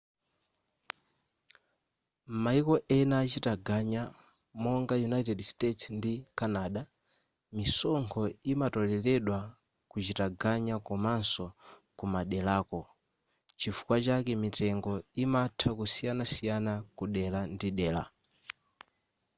m'mayiko 2.31 2.75
ena 2.97 3.15
achitaganya 3.23 4.03
monga 4.63 4.95
united 5.09 5.39
states 5.51 5.83
ndi 5.97 6.13
canada 6.39 6.81
misonkho 7.55 8.21
imatoleledwa 8.51 9.39
kuchitaganya 9.91 10.75
komanso 10.87 11.45
kumaderako 11.97 12.79
chifukwa 13.59 13.97
chake 14.05 14.33
mitengo 14.43 14.91
imatha 15.23 15.69
kusiyanasiyana 15.77 16.73
kudera 16.97 17.39
ndi 17.53 17.69
dera 17.79 18.03